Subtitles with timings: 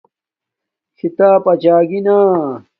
[0.97, 2.17] کھیتاپ اچاگی نا